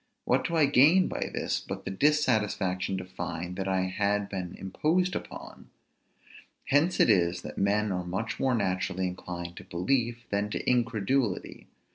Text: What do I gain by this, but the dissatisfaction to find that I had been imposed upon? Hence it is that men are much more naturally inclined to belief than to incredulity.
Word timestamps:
What 0.25 0.45
do 0.47 0.55
I 0.55 0.65
gain 0.65 1.07
by 1.07 1.29
this, 1.31 1.59
but 1.59 1.85
the 1.85 1.91
dissatisfaction 1.91 2.97
to 2.97 3.05
find 3.05 3.55
that 3.55 3.67
I 3.67 3.81
had 3.81 4.29
been 4.29 4.55
imposed 4.57 5.15
upon? 5.15 5.69
Hence 6.65 6.99
it 6.99 7.07
is 7.07 7.43
that 7.43 7.59
men 7.59 7.91
are 7.91 8.03
much 8.03 8.39
more 8.39 8.55
naturally 8.55 9.05
inclined 9.05 9.57
to 9.57 9.63
belief 9.63 10.25
than 10.31 10.49
to 10.49 10.67
incredulity. 10.67 11.67